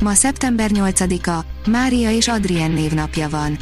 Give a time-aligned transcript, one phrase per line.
[0.00, 3.56] Ma szeptember 8-a, Mária és Adrien névnapja van.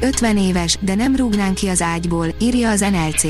[0.00, 3.22] 50 éves, de nem rúgnánk ki az ágyból, írja az NLC.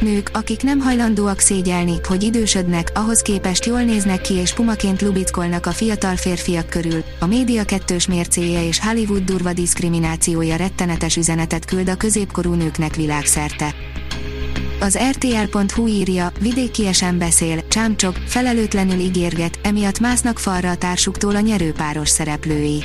[0.00, 5.66] Nők, akik nem hajlandóak szégyelni, hogy idősödnek, ahhoz képest jól néznek ki és pumaként lubickolnak
[5.66, 11.88] a fiatal férfiak körül, a média kettős mércéje és Hollywood durva diszkriminációja rettenetes üzenetet küld
[11.88, 13.74] a középkorú nőknek világszerte.
[14.82, 22.08] Az RTL.hu írja, vidékiesen beszél, csámcsok, felelőtlenül ígérget, emiatt másznak falra a társuktól a nyerőpáros
[22.08, 22.84] szereplői.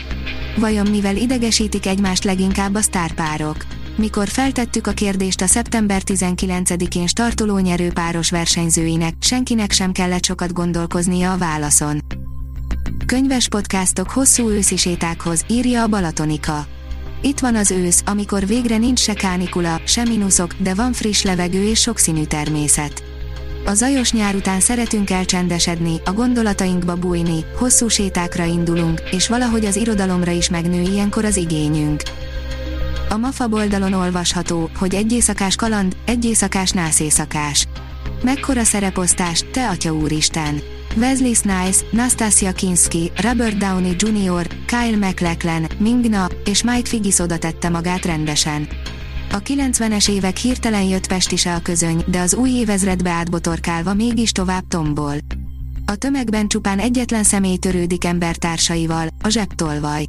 [0.57, 3.65] Vajon mivel idegesítik egymást leginkább a sztárpárok?
[3.95, 11.31] Mikor feltettük a kérdést a szeptember 19-én startoló nyerőpáros versenyzőinek, senkinek sem kellett sokat gondolkoznia
[11.31, 11.99] a válaszon.
[13.05, 16.67] Könyves podcastok hosszú őszi sétákhoz, írja a Balatonika.
[17.21, 21.63] Itt van az ősz, amikor végre nincs se kánikula, se mínuszok, de van friss levegő
[21.63, 23.03] és sokszínű természet.
[23.65, 29.75] A zajos nyár után szeretünk elcsendesedni, a gondolatainkba bújni, hosszú sétákra indulunk, és valahogy az
[29.75, 32.01] irodalomra is megnő ilyenkor az igényünk.
[33.09, 37.67] A MAFA oldalon olvasható, hogy egy éjszakás kaland, egy éjszakás nászészakás.
[38.23, 40.76] Mekkora szereposztás, te atya úristen!
[40.95, 47.69] Wesley Snipes, Nastasia Kinski, Robert Downey Jr., Kyle MacLachlan, Mingna és Mike Figgis oda tette
[47.69, 48.67] magát rendesen.
[49.31, 54.67] A 90-es évek hirtelen jött Pestise a közöny, de az új évezredbe átbotorkálva mégis tovább
[54.67, 55.15] tombol.
[55.85, 60.05] A tömegben csupán egyetlen személy törődik embertársaival, a zsebtolvaj.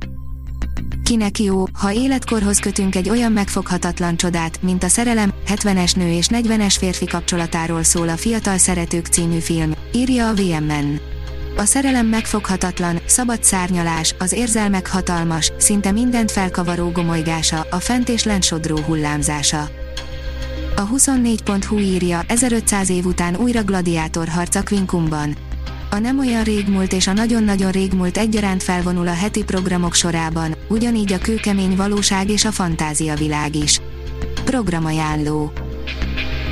[1.02, 6.26] Kinek jó, ha életkorhoz kötünk egy olyan megfoghatatlan csodát, mint a Szerelem, 70-es nő és
[6.30, 11.00] 40-es férfi kapcsolatáról szól a Fiatal Szeretők című film, írja a VMN.
[11.56, 18.24] A szerelem megfoghatatlan, szabad szárnyalás, az érzelmek hatalmas, szinte mindent felkavaró gomolygása, a fent és
[18.24, 19.68] lent sodró hullámzása.
[20.76, 25.36] A 24.hu írja, 1500 év után újra gladiátor harc a Quincumban.
[25.90, 31.12] A nem olyan régmúlt és a nagyon-nagyon régmúlt egyaránt felvonul a heti programok sorában, ugyanígy
[31.12, 33.80] a kőkemény valóság és a fantázia világ is.
[34.44, 35.52] Programajánló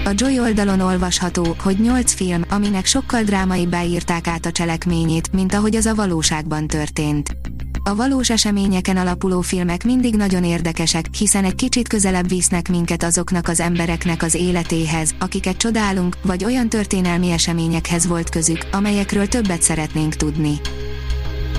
[0.07, 5.55] a Joy oldalon olvasható, hogy 8 film, aminek sokkal drámaibbá írták át a cselekményét, mint
[5.55, 7.37] ahogy az a valóságban történt.
[7.85, 13.49] A valós eseményeken alapuló filmek mindig nagyon érdekesek, hiszen egy kicsit közelebb visznek minket azoknak
[13.49, 20.15] az embereknek az életéhez, akiket csodálunk, vagy olyan történelmi eseményekhez volt közük, amelyekről többet szeretnénk
[20.15, 20.61] tudni.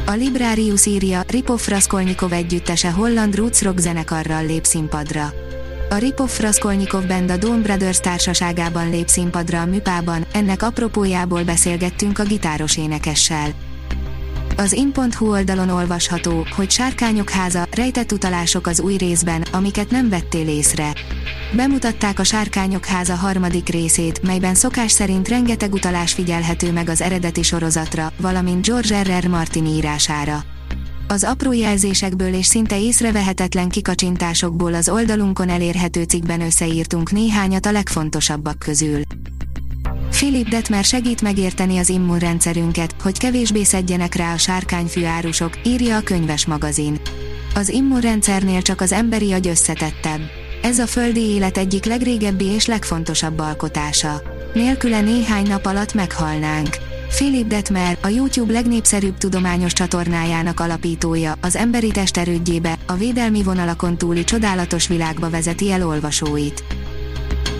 [0.05, 5.33] A Librarius írja, Ripoff Raskolnikov együttese holland roots rock zenekarral lép színpadra.
[5.89, 12.19] A Ripoff Raskolnikov Band a Dawn Brothers társaságában lép színpadra a műpában, ennek apropójából beszélgettünk
[12.19, 13.49] a gitáros énekessel.
[14.57, 20.47] Az in.hu oldalon olvasható, hogy Sárkányok háza, rejtett utalások az új részben, amiket nem vettél
[20.47, 20.93] észre.
[21.55, 27.43] Bemutatták a Sárkányok háza harmadik részét, melyben szokás szerint rengeteg utalás figyelhető meg az eredeti
[27.43, 29.23] sorozatra, valamint George R.
[29.23, 29.27] R.
[29.27, 30.43] Martin írására.
[31.09, 38.59] Az apró jelzésekből és szinte észrevehetetlen kikacsintásokból az oldalunkon elérhető cikkben összeírtunk néhányat a legfontosabbak
[38.59, 39.01] közül.
[40.09, 46.01] Philip Detmer segít megérteni az immunrendszerünket, hogy kevésbé szedjenek rá a sárkányfű árusok, írja a
[46.01, 46.99] könyves magazin.
[47.55, 50.21] Az immunrendszernél csak az emberi agy összetettebb.
[50.61, 54.21] Ez a földi élet egyik legrégebbi és legfontosabb alkotása.
[54.53, 56.86] Nélküle néhány nap alatt meghalnánk.
[57.07, 63.97] Philip Detmer, a YouTube legnépszerűbb tudományos csatornájának alapítója, az emberi test erődjébe, a védelmi vonalakon
[63.97, 66.63] túli csodálatos világba vezeti el olvasóit.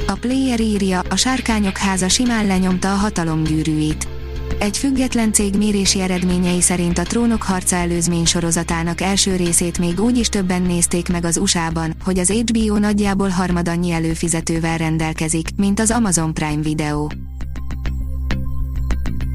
[0.08, 4.08] A Player írja, a sárkányok háza simán lenyomta a hatalomgyűrűit.
[4.60, 10.18] Egy független cég mérési eredményei szerint a Trónok harca előzmény sorozatának első részét még úgy
[10.18, 15.92] is többen nézték meg az USA-ban, hogy az HBO nagyjából harmadannyi előfizetővel rendelkezik, mint az
[15.92, 17.08] Amazon Prime Video.